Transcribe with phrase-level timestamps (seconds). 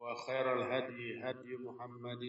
[0.00, 2.22] وخير الهدي هدي محمد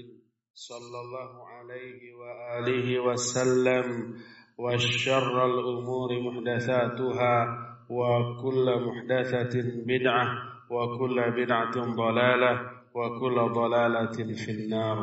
[0.53, 4.15] صلى الله عليه وآله وسلم
[4.57, 7.35] وشر الأمور محدثاتها
[7.89, 9.53] وكل محدثة
[9.85, 10.27] بدعة
[10.71, 12.53] وكل بدعة ضلالة
[12.95, 14.97] وكل ضلالة في النار.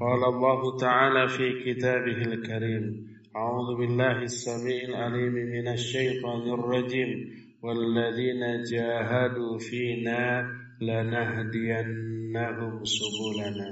[0.00, 2.84] قال الله تعالى في كتابه الكريم
[3.36, 7.10] أعوذ بالله السميع العليم من الشيطان الرجيم
[7.62, 10.50] والذين جاهدوا فينا
[10.82, 13.70] lanahdiyannahum subulana.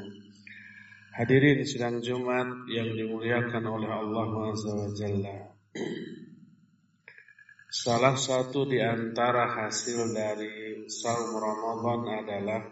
[1.11, 5.51] Hadirin sidang Jumat yang dimuliakan oleh Allah Azza wa Jalla.
[7.71, 12.63] Salah satu di antara hasil dari saum Ramadan adalah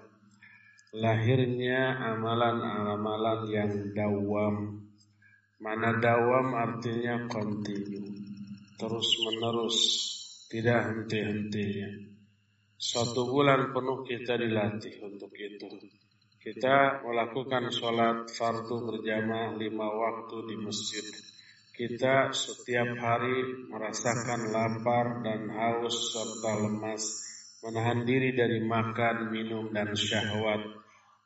[0.94, 4.87] lahirnya amalan-amalan yang dawam.
[5.59, 7.99] Mana dawam artinya kontinu,
[8.78, 9.78] terus menerus,
[10.47, 12.07] tidak henti-hentinya.
[12.78, 15.66] Satu bulan penuh kita dilatih untuk itu.
[16.38, 21.02] Kita melakukan sholat fardu berjamaah lima waktu di masjid.
[21.74, 27.02] Kita setiap hari merasakan lapar dan haus serta lemas,
[27.66, 30.62] menahan diri dari makan, minum, dan syahwat.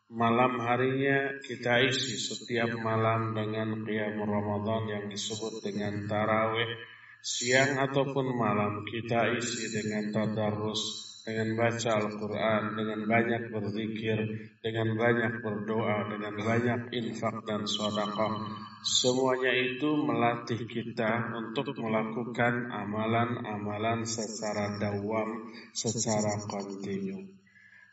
[0.08, 6.80] Malam harinya kita isi setiap malam dengan qiyam Ramadan yang disebut dengan tarawih.
[7.20, 14.18] Siang ataupun malam kita isi dengan tadarus, dengan baca Al-Quran, dengan banyak berzikir,
[14.58, 18.50] dengan banyak berdoa, dengan banyak infak dan sodakah.
[18.82, 27.30] Semuanya itu melatih kita untuk melakukan amalan-amalan secara dawam, secara kontinu.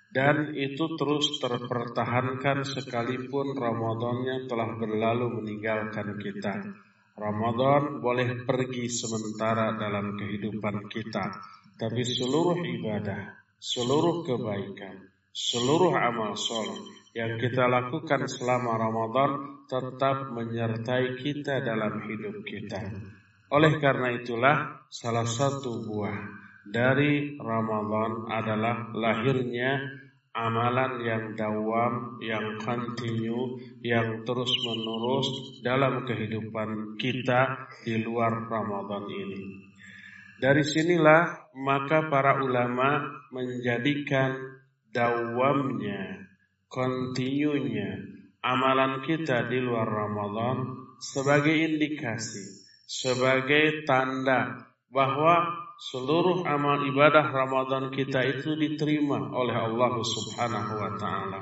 [0.10, 6.66] Dan itu terus terpertahankan sekalipun Ramadannya telah berlalu meninggalkan kita.
[7.14, 11.30] Ramadan boleh pergi sementara dalam kehidupan kita,
[11.80, 16.84] tapi seluruh ibadah, seluruh kebaikan, seluruh amal soleh
[17.16, 22.84] yang kita lakukan selama Ramadan tetap menyertai kita dalam hidup kita.
[23.56, 26.20] Oleh karena itulah salah satu buah
[26.68, 29.80] dari Ramadan adalah lahirnya
[30.36, 35.28] amalan yang dawam, yang kontinu, yang terus menerus
[35.66, 39.42] dalam kehidupan kita di luar Ramadan ini.
[40.40, 44.40] Dari sinilah maka para ulama menjadikan
[44.96, 46.24] dawamnya,
[46.72, 48.00] kontinunya
[48.40, 58.24] amalan kita di luar Ramadan sebagai indikasi, sebagai tanda bahwa seluruh amal ibadah Ramadan kita
[58.24, 61.42] itu diterima oleh Allah Subhanahu wa taala.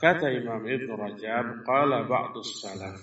[0.00, 2.96] Kata Imam Ibn Rajab, qala ba'dus salaf.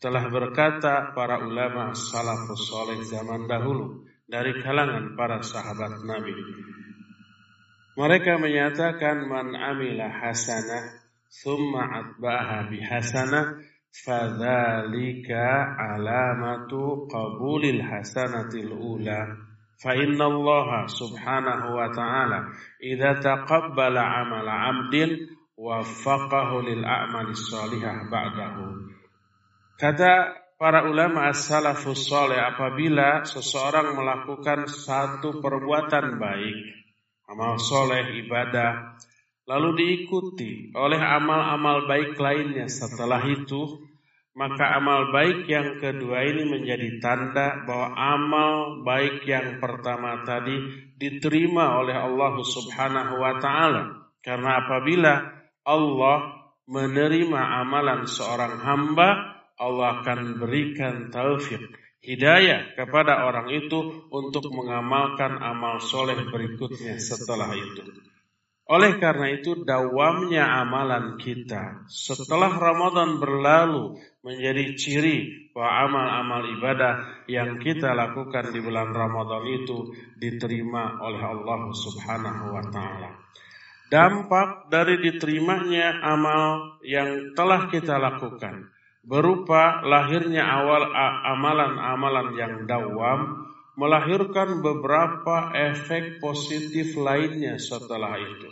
[0.00, 6.32] Telah berkata para ulama salafus soleh zaman dahulu dari kalangan para sahabat Nabi.
[7.98, 13.58] Mereka menyatakan man amila hasanah thumma atba'aha bihasanah
[13.90, 19.34] fadzalika alamatu qabulil hasanatil ula
[19.82, 25.10] fa inna Allah subhanahu wa ta'ala idza taqabbala amala 'abdin
[25.58, 28.94] waffaqahu lil a'mali salihah ba'dahu
[29.76, 36.56] kata para ulama as-salafus saleh apabila seseorang melakukan satu perbuatan baik
[37.32, 39.00] amal soleh ibadah
[39.50, 43.82] lalu diikuti oleh amal-amal baik lainnya setelah itu,
[44.38, 48.52] maka amal baik yang kedua ini menjadi tanda bahwa amal
[48.86, 50.54] baik yang pertama tadi
[50.94, 53.82] diterima oleh Allah Subhanahu wa taala.
[54.22, 55.14] Karena apabila
[55.66, 56.18] Allah
[56.70, 61.60] menerima amalan seorang hamba, Allah akan berikan taufik
[62.00, 67.84] hidayah kepada orang itu untuk mengamalkan amal soleh berikutnya setelah itu.
[68.70, 77.58] Oleh karena itu dawamnya amalan kita setelah Ramadan berlalu menjadi ciri bahwa amal-amal ibadah yang
[77.58, 83.10] kita lakukan di bulan Ramadan itu diterima oleh Allah Subhanahu wa taala.
[83.90, 88.70] Dampak dari diterimanya amal yang telah kita lakukan
[89.00, 90.84] berupa lahirnya awal
[91.24, 93.48] amalan-amalan yang dawam
[93.80, 98.50] melahirkan beberapa efek positif lainnya setelah itu.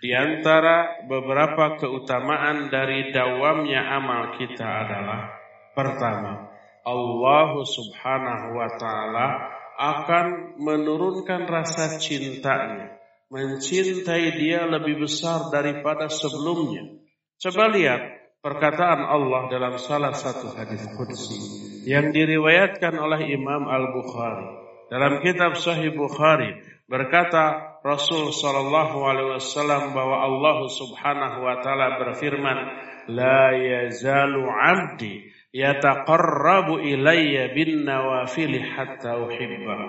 [0.00, 5.32] Di antara beberapa keutamaan dari dawamnya amal kita adalah
[5.72, 6.52] pertama,
[6.84, 9.28] Allah Subhanahu wa taala
[9.76, 12.96] akan menurunkan rasa cintanya,
[13.28, 16.96] mencintai dia lebih besar daripada sebelumnya.
[17.36, 21.38] Coba lihat perkataan Allah dalam salah satu hadis qudsi
[21.86, 24.66] yang diriwayatkan oleh Imam Al-Bukhari.
[24.86, 26.54] Dalam kitab Sahih Bukhari
[26.86, 32.58] berkata Rasul sallallahu alaihi wasallam bahwa Allah Subhanahu wa taala berfirman
[33.10, 39.86] la yazalu 'abdi yataqarrabu ilayya bin nawafil hatta uhibbahu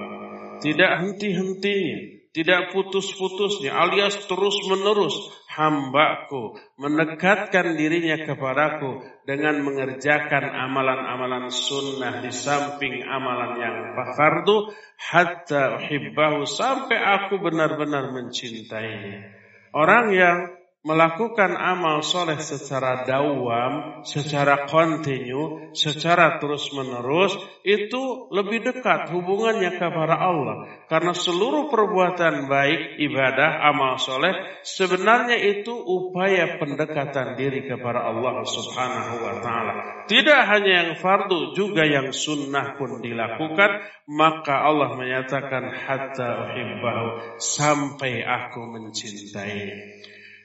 [0.61, 12.29] tidak henti-hentinya tidak putus-putusnya alias terus-menerus hambaku mendekatkan dirinya kepadaku dengan mengerjakan amalan-amalan sunnah di
[12.29, 13.75] samping amalan yang
[14.13, 14.69] fardu
[15.01, 19.33] hatta uhibbahu sampai aku benar-benar mencintainya.
[19.73, 20.56] Orang yang
[20.87, 27.35] melakukan amal soleh secara dawam, secara kontinu, secara terus-menerus,
[27.67, 30.87] itu lebih dekat hubungannya kepada Allah.
[30.87, 34.31] Karena seluruh perbuatan baik, ibadah, amal soleh,
[34.63, 39.73] sebenarnya itu upaya pendekatan diri kepada Allah subhanahu wa ta'ala.
[40.07, 48.23] Tidak hanya yang fardu, juga yang sunnah pun dilakukan, maka Allah menyatakan, Hatta uhibbahu, sampai
[48.23, 49.96] aku mencintai.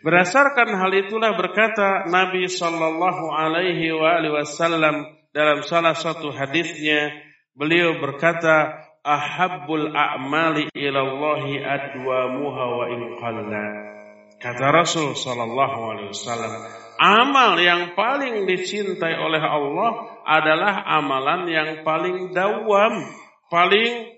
[0.02, 7.14] Berdasarkan hal itulah berkata Nabi Shallallahu Alaihi Wasallam dalam salah satu hadisnya
[7.54, 13.00] beliau berkata ahabbul a'mali ilallahi adwamuha wa in
[14.42, 16.52] kata Rasul Shallallahu Alaihi Wasallam
[16.98, 23.06] amal yang paling dicintai oleh Allah adalah amalan yang paling dawam
[23.46, 24.10] paling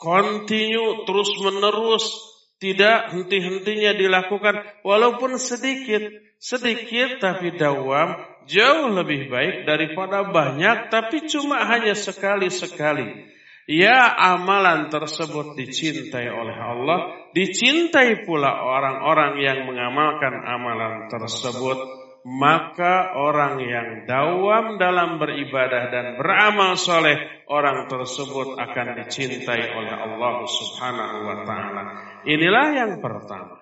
[0.00, 2.31] kontinu terus menerus
[2.62, 6.06] tidak henti-hentinya dilakukan walaupun sedikit,
[6.38, 8.14] sedikit tapi dawam
[8.46, 13.34] jauh lebih baik daripada banyak tapi cuma hanya sekali-sekali.
[13.66, 16.98] Ya amalan tersebut dicintai oleh Allah,
[17.34, 21.78] dicintai pula orang-orang yang mengamalkan amalan tersebut
[22.22, 27.18] maka orang yang dawam dalam beribadah dan beramal soleh,
[27.50, 32.11] orang tersebut akan dicintai oleh Allah Subhanahu wa Ta'ala.
[32.22, 33.58] Inilah yang pertama.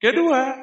[0.00, 0.56] Kedua,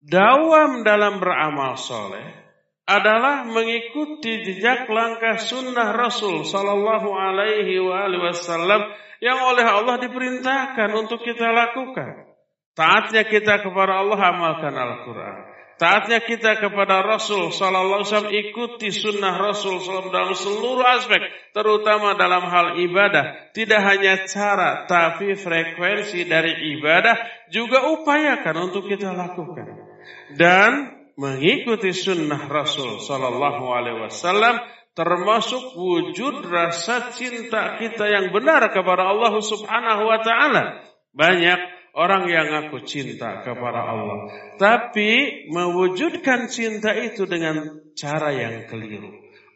[0.00, 2.40] dawam dalam beramal soleh
[2.88, 8.82] adalah mengikuti jejak langkah sunnah Rasul Sallallahu Alaihi Wasallam
[9.22, 12.34] yang oleh Allah diperintahkan untuk kita lakukan.
[12.74, 15.59] Taatnya kita kepada Allah amalkan Al-Quran.
[15.80, 21.24] Taatnya kita kepada Rasul Sallallahu Alaihi Wasallam ikuti sunnah Rasul Sallallahu dalam seluruh aspek,
[21.56, 23.48] terutama dalam hal ibadah.
[23.56, 27.16] Tidak hanya cara, tapi frekuensi dari ibadah
[27.48, 29.88] juga upayakan untuk kita lakukan.
[30.36, 34.60] Dan mengikuti sunnah Rasul Sallallahu Alaihi Wasallam
[34.92, 40.84] termasuk wujud rasa cinta kita yang benar kepada Allah Subhanahu wa taala.
[41.16, 49.10] Banyak orang yang ngaku cinta kepada Allah, tapi mewujudkan cinta itu dengan cara yang keliru.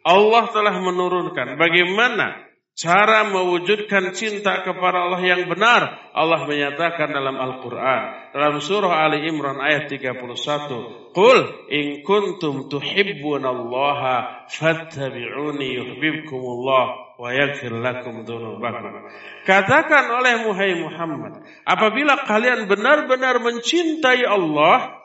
[0.05, 6.11] Allah telah menurunkan bagaimana Cara mewujudkan cinta kepada Allah yang benar.
[6.11, 11.39] Allah menyatakan dalam Al-Qur'an dalam surah Ali Imran ayat 31 Qul
[11.71, 19.07] in kuntum tuhibbunallaha fattabi'uni yuhibbukumullah wa yaghfir lakum dzunubakum
[19.47, 24.95] Katakan oleh Muhai Muhammad apabila kalian benar-benar mencintai Allah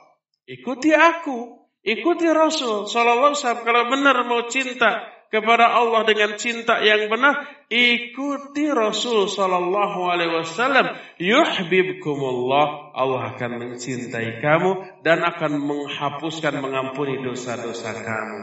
[0.48, 6.82] ikuti aku ikuti Rasul sallallahu alaihi wasallam kalau benar mau cinta kepada Allah dengan cinta
[6.82, 10.98] yang benar, ikuti Rasul sallallahu alaihi wasallam.
[11.22, 14.70] Yuhibbukumullah, Allah akan mencintai kamu
[15.06, 18.40] dan akan menghapuskan mengampuni dosa-dosa kamu.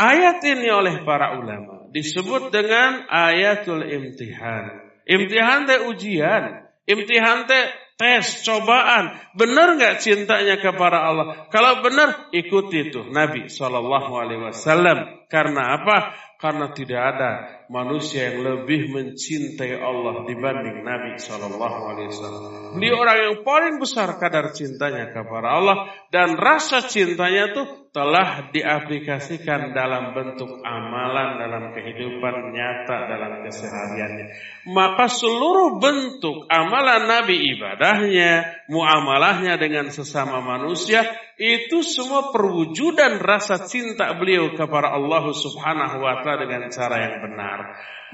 [0.00, 4.82] Ayat ini oleh para ulama disebut dengan ayatul imtihan.
[5.06, 9.14] Imtihan teh ujian, imtihan teh tes, cobaan.
[9.38, 11.26] Benar nggak cintanya kepada Allah?
[11.54, 15.28] Kalau benar, ikuti itu Nabi Shallallahu Alaihi Wasallam.
[15.30, 16.18] Karena apa?
[16.42, 17.30] Karena tidak ada
[17.72, 22.42] manusia yang lebih mencintai Allah dibanding Nabi Shallallahu Alaihi Wasallam.
[22.76, 25.76] Beliau orang yang paling besar kadar cintanya kepada Allah
[26.12, 34.26] dan rasa cintanya tuh telah diaplikasikan dalam bentuk amalan dalam kehidupan nyata dalam kesehariannya.
[34.74, 41.06] Maka seluruh bentuk amalan Nabi ibadahnya, muamalahnya dengan sesama manusia
[41.38, 47.53] itu semua perwujudan rasa cinta beliau kepada Allah Subhanahu wa taala dengan cara yang benar.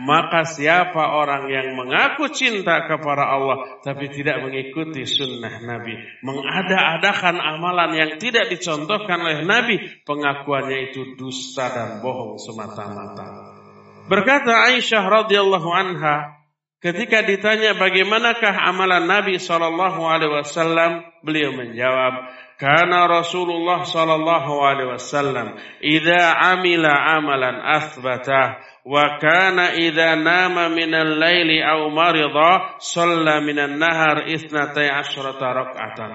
[0.01, 5.93] Maka siapa orang yang mengaku cinta kepada Allah tapi tidak mengikuti sunnah Nabi,
[6.25, 9.77] mengada-adakan amalan yang tidak dicontohkan oleh Nabi,
[10.09, 13.61] pengakuannya itu dusta dan bohong semata-mata.
[14.09, 16.41] Berkata Aisyah radhiyallahu anha,
[16.81, 25.57] ketika ditanya bagaimanakah amalan Nabi sallallahu alaihi wasallam, beliau menjawab, karena Rasulullah sallallahu alaihi wasallam
[25.81, 34.29] idza amila amalan athbatah wa kana idza nama minal laili aw marida shalla minan nahar
[34.29, 36.13] isnatai asyrata rak'atan.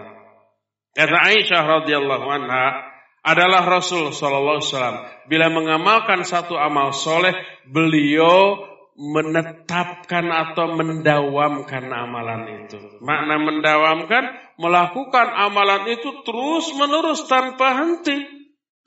[0.94, 2.94] Kata Aisyah radhiyallahu anha
[3.26, 7.34] adalah Rasul sallallahu alaihi wasallam bila mengamalkan satu amal soleh
[7.66, 12.80] beliau menetapkan atau mendawamkan amalan itu.
[13.04, 14.24] Makna mendawamkan
[14.56, 18.24] melakukan amalan itu terus menerus tanpa henti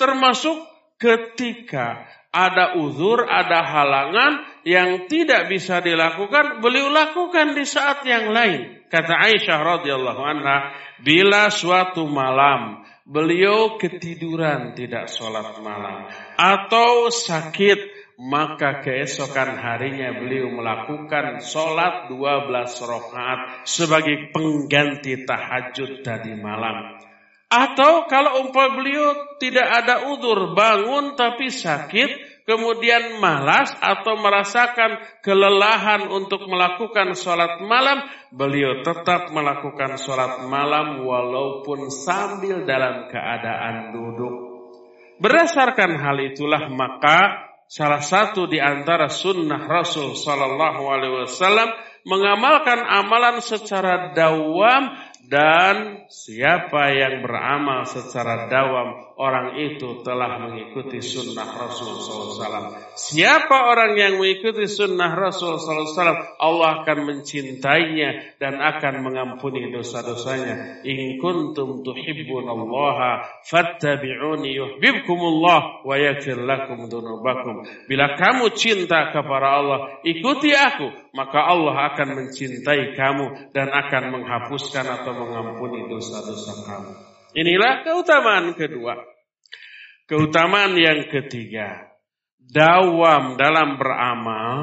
[0.01, 0.57] termasuk
[0.97, 8.85] ketika ada uzur, ada halangan yang tidak bisa dilakukan, beliau lakukan di saat yang lain.
[8.89, 10.73] Kata Aisyah radhiyallahu anha,
[11.05, 21.39] bila suatu malam beliau ketiduran tidak sholat malam atau sakit maka keesokan harinya beliau melakukan
[21.39, 22.51] sholat 12
[22.83, 26.99] rakaat sebagai pengganti tahajud tadi malam.
[27.49, 36.13] Atau kalau umpah beliau tidak ada udur, bangun tapi sakit, kemudian malas atau merasakan kelelahan
[36.13, 44.35] untuk melakukan sholat malam, beliau tetap melakukan sholat malam walaupun sambil dalam keadaan duduk.
[45.17, 51.69] Berdasarkan hal itulah maka salah satu di antara sunnah Rasul Sallallahu Alaihi Wasallam
[52.09, 54.97] mengamalkan amalan secara dawam
[55.29, 62.71] dan siapa yang beramal secara dawam orang itu telah mengikuti sunnah Rasul SAW.
[62.95, 70.87] Siapa orang yang mengikuti sunnah Rasul SAW, Allah akan mencintainya dan akan mengampuni dosa-dosanya.
[70.87, 77.67] In kuntum tuhibbunallaha fattabi'uni yuhibbukumullah wa yaghfir lakum dunubakum.
[77.91, 84.87] Bila kamu cinta kepada Allah, ikuti aku, maka Allah akan mencintai kamu dan akan menghapuskan
[84.87, 87.08] atau mengampuni dosa-dosa kamu.
[87.37, 88.97] Inilah keutamaan kedua.
[90.09, 91.93] Keutamaan yang ketiga,
[92.41, 94.57] dawam dalam beramal,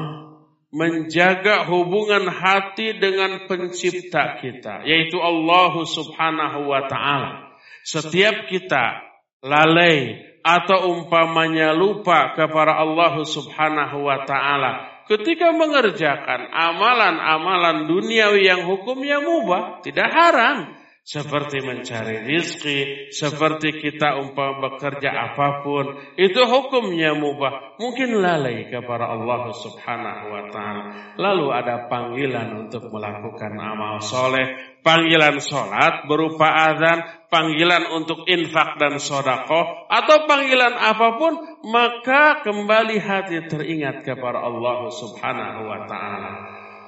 [0.74, 7.54] menjaga hubungan hati dengan pencipta kita, yaitu Allah Subhanahu wa taala.
[7.86, 8.98] Setiap kita
[9.46, 19.22] lalai atau umpamanya lupa kepada Allah Subhanahu wa taala ketika mengerjakan amalan-amalan duniawi yang hukumnya
[19.22, 20.74] mubah, tidak haram.
[21.06, 27.78] Seperti mencari rizki, seperti kita umpama bekerja apa pun, itu hukumnya mubah.
[27.78, 30.82] Mungkin lalai kepada Allah subhanahu wa ta'ala.
[31.14, 38.98] Lalu ada panggilan untuk melakukan amal soleh, panggilan sholat berupa azan, panggilan untuk infak dan
[38.98, 41.38] sodako, atau panggilan apa pun,
[41.70, 46.32] maka kembali hati teringat kepada Allah Subhanahu wa Ta'ala.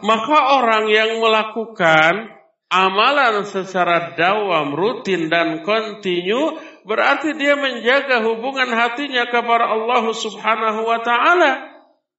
[0.02, 2.37] Maka orang yang melakukan
[2.68, 11.00] amalan secara dawam, rutin, dan kontinu, berarti dia menjaga hubungan hatinya kepada Allah Subhanahu wa
[11.00, 11.52] Ta'ala.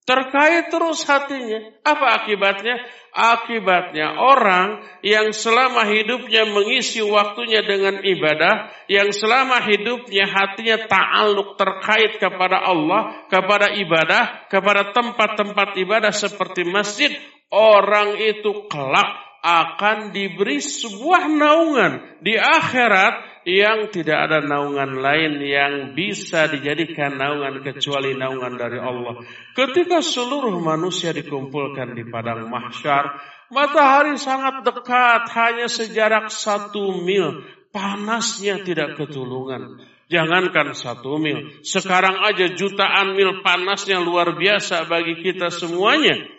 [0.09, 1.69] Terkait terus hatinya.
[1.85, 2.81] Apa akibatnya?
[3.13, 12.17] Akibatnya orang yang selama hidupnya mengisi waktunya dengan ibadah, yang selama hidupnya hatinya ta'aluk terkait
[12.17, 17.13] kepada Allah, kepada ibadah, kepada tempat-tempat ibadah seperti masjid,
[17.53, 25.73] orang itu kelak akan diberi sebuah naungan di akhirat yang tidak ada naungan lain yang
[25.95, 29.23] bisa dijadikan naungan kecuali naungan dari Allah.
[29.55, 33.15] Ketika seluruh manusia dikumpulkan di padang mahsyar,
[33.47, 37.41] matahari sangat dekat, hanya sejarak satu mil.
[37.69, 39.77] Panasnya tidak ketulungan.
[40.09, 46.38] Jangankan satu mil, sekarang aja jutaan mil panasnya luar biasa bagi kita semuanya.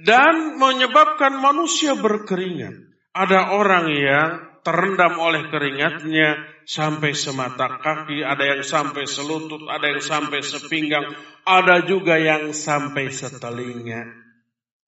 [0.00, 2.74] Dan menyebabkan manusia berkeringat.
[3.14, 4.30] Ada orang yang
[4.66, 11.84] terendam oleh keringatnya sampai semata kaki, ada yang sampai selutut, ada yang sampai sepinggang, ada
[11.84, 14.24] juga yang sampai setelinga.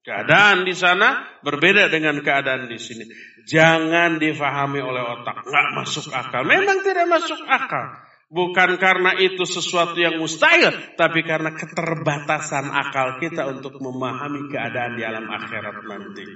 [0.02, 3.04] Keadaan di sana berbeda dengan keadaan di sini.
[3.46, 6.42] Jangan difahami oleh otak, nggak masuk akal.
[6.46, 8.05] Memang tidak masuk akal.
[8.26, 15.06] Bukan karena itu sesuatu yang mustahil, tapi karena keterbatasan akal kita untuk memahami keadaan di
[15.06, 16.26] alam akhirat nanti.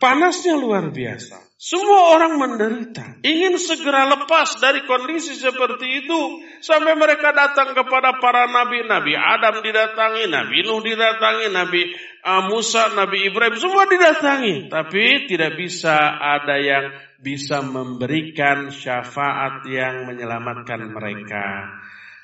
[0.00, 1.36] Panasnya luar biasa.
[1.60, 3.20] Semua orang menderita.
[3.20, 6.40] Ingin segera lepas dari kondisi seperti itu.
[6.64, 8.80] Sampai mereka datang kepada para nabi.
[8.88, 11.92] Nabi Adam didatangi, Nabi Nuh didatangi, Nabi
[12.24, 13.60] uh, Musa, Nabi Ibrahim.
[13.60, 14.72] Semua didatangi.
[14.72, 21.68] Tapi tidak bisa ada yang bisa memberikan syafaat yang menyelamatkan mereka.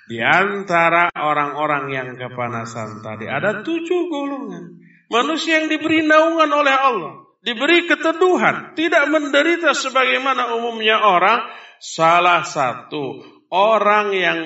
[0.06, 4.80] Di antara orang-orang yang kepanasan tadi ada tujuh golongan.
[5.06, 7.14] Manusia yang diberi naungan oleh Allah.
[7.42, 8.74] Diberi keteduhan.
[8.74, 11.46] Tidak menderita sebagaimana umumnya orang.
[11.76, 13.20] Salah satu
[13.52, 14.40] orang yang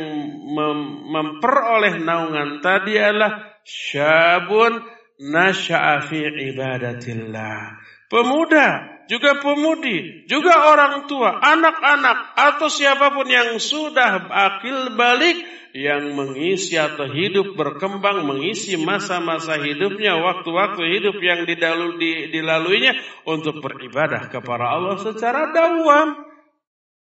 [0.51, 4.81] mem memperoleh naungan tadi adalah syabun
[5.21, 7.81] nasya'a fi ibadatillah.
[8.11, 15.35] Pemuda juga pemudi, juga orang tua, anak-anak, atau siapa pun yang sudah akil balik,
[15.75, 21.43] yang mengisi atau hidup berkembang, mengisi masa-masa hidupnya, waktu-waktu hidup yang
[22.31, 22.95] dilaluinya
[23.27, 26.31] untuk beribadah kepada Allah secara dawam.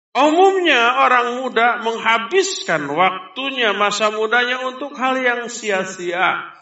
[0.09, 6.55] Umumnya orang muda menghabiskan waktunya, masa mudanya untuk hal yang sia-sia.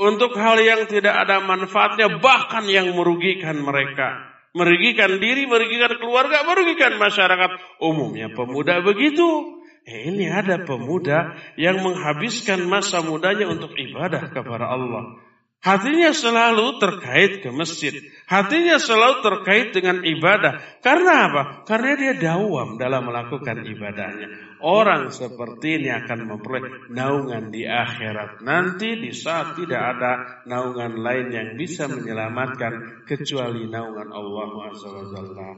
[0.00, 6.96] Untuk hal yang tidak ada manfaatnya, bahkan yang merugikan mereka merugikan diri, merugikan keluarga, merugikan
[6.96, 7.80] masyarakat.
[7.82, 9.58] Umumnya pemuda begitu.
[9.88, 15.16] Eh, ini ada pemuda yang menghabiskan masa mudanya untuk ibadah kepada Allah.
[15.58, 17.90] Hatinya selalu terkait ke masjid.
[18.30, 20.62] Hatinya selalu terkait dengan ibadah.
[20.86, 21.42] Karena apa?
[21.66, 24.47] Karena dia dawam dalam melakukan ibadahnya.
[24.63, 28.39] Orang seperti ini akan memperoleh naungan di akhirat.
[28.47, 30.11] Nanti di saat tidak ada
[30.47, 35.49] naungan lain yang bisa menyelamatkan kecuali naungan Allah Azza wa Jalla.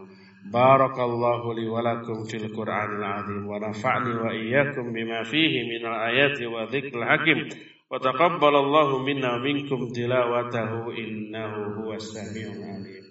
[0.45, 6.49] Barakallahu li wa lakum fil Qur'anil azim wa nafa'ni wa iyyakum bima fihi minal ayati
[6.49, 7.39] wa dzikril hakim.
[7.85, 13.05] وتقبل الله منا ومنكم تلاوته إنه هو السميع العليم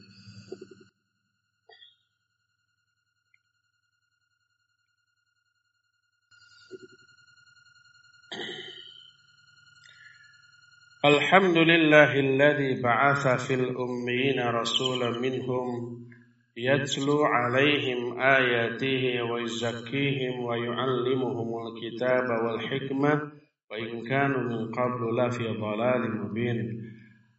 [11.05, 15.67] الحمد لله الذي بعث في الأميين رسولا منهم
[16.57, 23.31] يتلو عليهم آياته ويزكيهم ويعلمهم الكتاب والحكمة
[23.71, 26.81] وإن كانوا من قبل لفي ضلال مبين.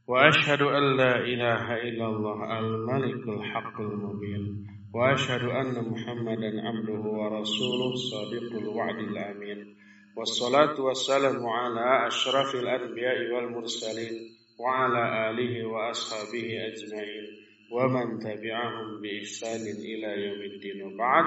[0.09, 4.67] وأشهد أن لا إله إلا الله الملك الحق المبين.
[4.95, 9.77] وأشهد أن محمدا عبده ورسوله صادق الوعد الأمين.
[10.16, 14.16] والصلاة والسلام على أشرف الأنبياء والمرسلين
[14.60, 17.26] وعلى آله وأصحابه أجمعين
[17.72, 21.26] ومن تبعهم بإحسان إلى يوم الدين وبعد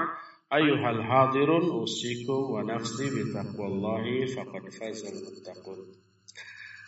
[0.49, 5.93] Ayuhal hadirun usikum wa nafsi bitaqwallahi faqad fazal muttaqun.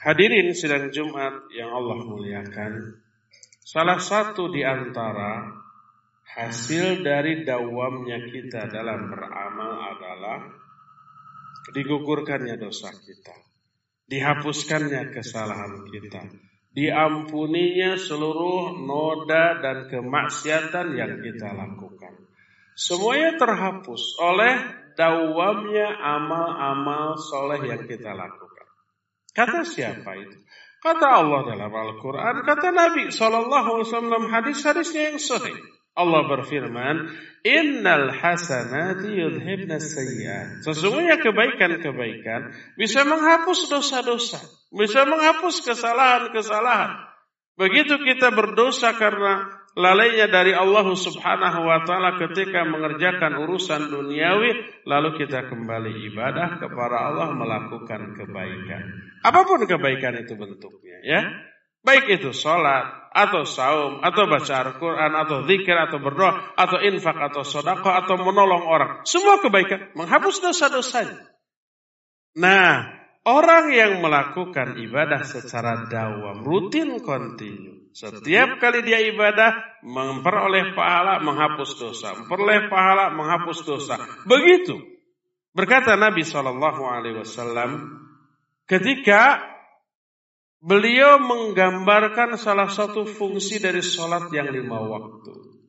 [0.02, 2.98] Hadirin sidang Jumat yang Allah muliakan.
[3.62, 5.46] Salah satu di antara
[6.26, 10.42] hasil dari dawamnya kita dalam beramal adalah
[11.75, 13.35] digugurkannya dosa kita,
[14.07, 16.23] dihapuskannya kesalahan kita,
[16.77, 22.15] diampuninya seluruh noda dan kemaksiatan yang kita lakukan.
[22.77, 24.55] Semuanya terhapus oleh
[25.01, 28.69] dawamnya amal-amal soleh yang kita lakukan.
[29.33, 30.39] Kata siapa itu?
[30.81, 35.57] Kata Allah dalam Al-Quran, kata Nabi Wasallam hadis-hadisnya yang sahih.
[35.97, 37.09] Allah berfirman,
[37.47, 40.67] Innal hasanati yudhibna sayyiat.
[40.67, 44.43] Sesungguhnya kebaikan-kebaikan bisa menghapus dosa-dosa.
[44.75, 47.07] Bisa menghapus kesalahan-kesalahan.
[47.57, 49.47] Begitu kita berdosa karena
[49.79, 54.83] lalainya dari Allah subhanahu wa ta'ala ketika mengerjakan urusan duniawi.
[54.85, 58.85] Lalu kita kembali ibadah kepada Allah melakukan kebaikan.
[59.23, 61.21] Apa pun kebaikan itu bentuknya ya.
[61.87, 67.41] Baik itu sholat, atau saum, atau baca Al-Quran, atau zikir, atau berdoa, atau infak, atau
[67.41, 68.91] sodako, atau menolong orang.
[69.09, 71.25] Semua kebaikan, menghapus dosa-dosanya.
[72.37, 72.93] Nah,
[73.25, 77.89] orang yang melakukan ibadah secara dawam, rutin, kontinu.
[77.97, 82.13] Setiap kali dia ibadah, memperoleh pahala, menghapus dosa.
[82.13, 83.97] Memperoleh pahala, menghapus dosa.
[84.29, 84.77] Begitu.
[85.57, 86.61] Berkata Nabi SAW,
[88.69, 89.56] ketika
[90.65, 95.61] Beliau menggambarkan salah satu fungsi dari sholat yang lima waktu.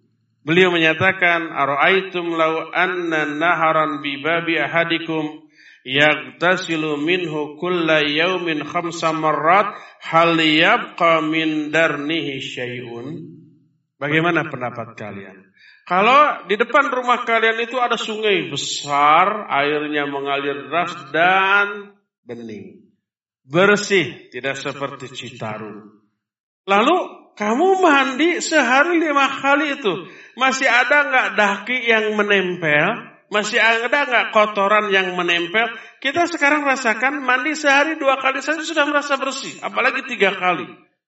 [0.48, 5.44] Beliau menyatakan, Ara'aitum law anna naharan bi babi ahadikum
[5.84, 9.76] yagtasilu minhu kulla yaumin khamsa marrat
[10.08, 13.28] hal yabqa min darnihi syai'un.
[14.00, 15.52] Bagaimana pendapat kalian?
[15.84, 21.92] Kalau di depan rumah kalian itu ada sungai besar, airnya mengalir deras dan
[22.24, 22.87] bening
[23.48, 26.04] bersih, tidak seperti Citarum.
[26.68, 26.98] Lalu
[27.40, 33.16] kamu mandi sehari lima kali itu, masih ada nggak daki yang menempel?
[33.28, 35.68] Masih ada nggak kotoran yang menempel?
[36.00, 40.68] Kita sekarang rasakan mandi sehari dua kali saja sudah merasa bersih, apalagi tiga kali.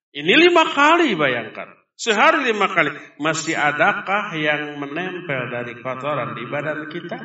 [0.10, 1.80] Ini lima kali bayangkan.
[2.00, 2.96] Sehari lima kali.
[3.20, 7.20] Masih adakah yang menempel dari kotoran di badan kita?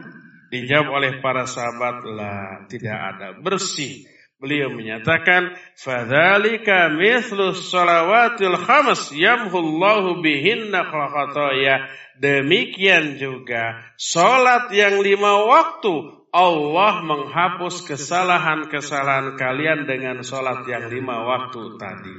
[0.50, 3.28] Dijawab oleh para sahabat, lah tidak ada.
[3.38, 4.06] Bersih.
[4.44, 11.88] Beliau menyatakan, "Fadzalika mithlu shalawatil khams yamhullahu bihinna khataya."
[12.20, 21.74] Demikian juga salat yang lima waktu Allah menghapus kesalahan-kesalahan kalian dengan salat yang lima waktu
[21.74, 22.16] tadi.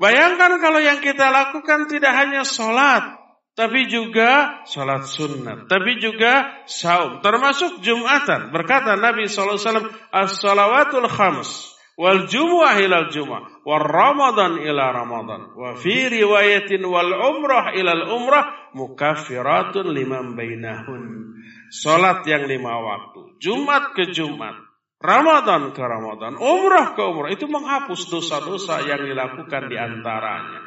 [0.00, 3.19] Bayangkan kalau yang kita lakukan tidak hanya salat,
[3.60, 8.48] tapi juga sholat sunnah, tapi juga saum, termasuk jumatan.
[8.56, 9.60] Berkata Nabi SAW,
[10.08, 17.76] as-salawatul khams, wal jumu'ah ilal jumu'ah, wal ramadan ila ramadan, wa fi riwayatin wal umrah
[17.76, 21.36] ilal umrah, mukaffiratun liman bainahun.
[21.68, 24.56] Sholat yang lima waktu, Jumat ke Jumat,
[25.04, 30.59] Ramadan ke Ramadan, umrah ke umrah, itu menghapus dosa-dosa yang dilakukan di antaranya.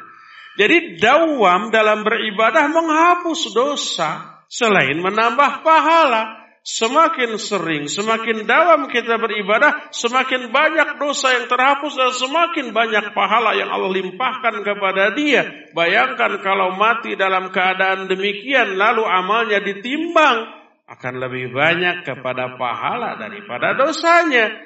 [0.54, 6.46] Jadi dawam dalam beribadah menghapus dosa selain menambah pahala.
[6.64, 13.52] Semakin sering, semakin dawam kita beribadah, semakin banyak dosa yang terhapus dan semakin banyak pahala
[13.52, 15.44] yang Allah limpahkan kepada dia.
[15.76, 23.76] Bayangkan kalau mati dalam keadaan demikian lalu amalnya ditimbang akan lebih banyak kepada pahala daripada
[23.76, 24.56] dosanya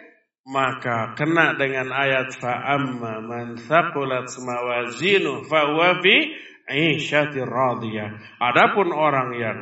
[0.48, 6.16] maka kena dengan ayat fa'amma man thaqulat mawazinu fa huwa fi
[7.44, 8.08] radiyah.
[8.40, 9.58] Adapun orang yang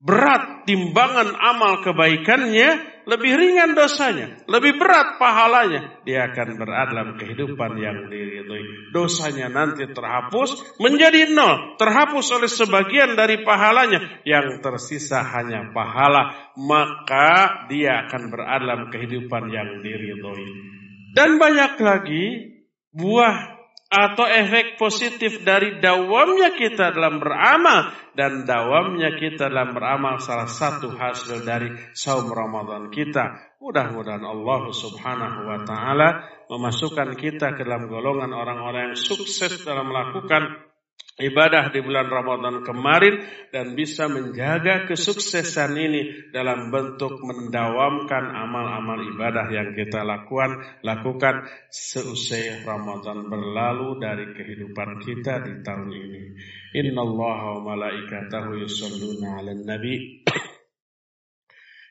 [0.00, 7.76] berat timbangan amal kebaikannya, lebih ringan dosanya, lebih berat pahalanya, dia akan berada dalam kehidupan
[7.76, 8.90] yang diridhoi.
[8.90, 17.68] Dosanya nanti terhapus menjadi nol, terhapus oleh sebagian dari pahalanya, yang tersisa hanya pahala, maka
[17.68, 20.46] dia akan berada dalam kehidupan yang diridhoi.
[21.12, 22.24] Dan banyak lagi
[22.90, 23.59] buah
[23.90, 30.94] atau efek positif dari dawamnya kita dalam beramal dan dawamnya kita dalam beramal salah satu
[30.94, 33.58] hasil dari saum Ramadan kita.
[33.58, 36.08] Mudah-mudahan Allah Subhanahu wa taala
[36.46, 40.69] memasukkan kita ke dalam golongan orang-orang yang sukses dalam melakukan
[41.20, 43.20] ibadah di bulan Ramadan kemarin
[43.52, 52.64] dan bisa menjaga kesuksesan ini dalam bentuk mendawamkan amal-amal ibadah yang kita lakukan lakukan seusai
[52.64, 56.22] Ramadan berlalu dari kehidupan kita di tahun ini.
[56.80, 59.94] Innallaha wa malaikatahu yusholluna 'alan nabi.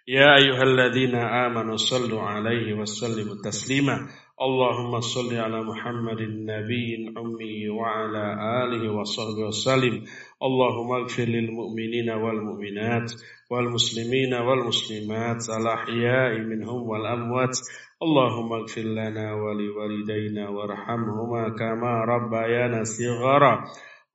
[0.10, 4.10] Ya ayyuhalladzina amanu sallu 'alaihi wa sallimu taslima.
[4.42, 8.26] اللهم صل على محمد النبي الأمي وعلى
[8.64, 10.04] آله وصحبه وسلم.
[10.44, 13.12] اللهم اغفر للمؤمنين والمؤمنات
[13.52, 17.56] والمسلمين والمسلمات الأحياء منهم والأموات.
[18.04, 23.64] اللهم اغفر لنا ولوالدينا وارحمهما كما ربيانا صغارا.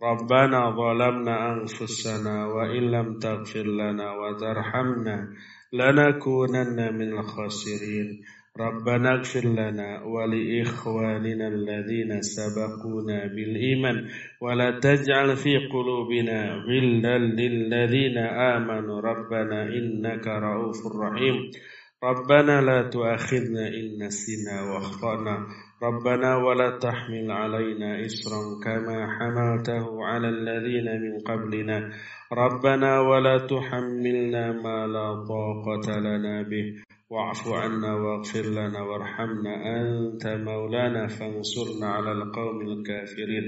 [0.03, 5.17] ربنا ظلمنا أنفسنا وإن لم تغفر لنا وترحمنا
[5.73, 8.25] لنكونن من الخاسرين.
[8.61, 14.07] ربنا اغفر لنا ولإخواننا الذين سبقونا بالإيمان
[14.41, 19.01] ولا تجعل في قلوبنا غلا للذين آمنوا.
[19.01, 21.35] ربنا إنك رؤوف رحيم.
[22.05, 25.47] ربنا لا تؤاخذنا إن نسينا واخطأنا.
[25.83, 31.91] ربنا ولا تحمل علينا إسرا كما حملته على الذين من قبلنا.
[32.33, 36.84] ربنا ولا تحملنا ما لا طاقة لنا به.
[37.11, 43.47] واعف عنا واغفر لنا وارحمنا أنت مولانا فانصرنا على القوم الكافرين.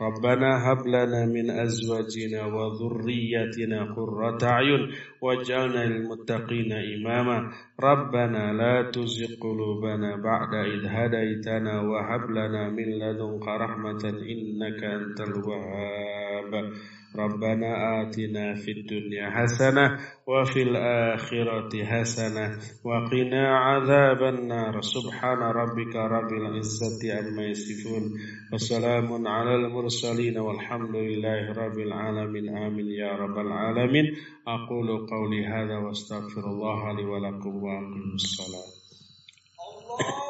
[0.00, 4.82] ربنا هب لنا من أزواجنا وذريتنا قرة أعين
[5.22, 7.50] واجعلنا للمتقين إماما.
[7.80, 16.19] ربنا لا تزغ قلوبنا بعد إذ هديتنا وهب لنا من لدنك رحمة إنك أنت الوهاب.
[17.16, 24.80] ربنا آتنا في الدنيا حسنة وفي الآخرة حسنة وقنا عذاب النار.
[24.80, 28.02] سبحان ربك رب العزة عما يصفون.
[28.52, 32.56] وسلام على المرسلين والحمد لله رب العالمين.
[32.56, 34.06] آمين يا رب العالمين.
[34.48, 38.70] أقول قولي هذا واستغفر الله لي ولكم وأقيم الصلاة.
[39.60, 40.29] الله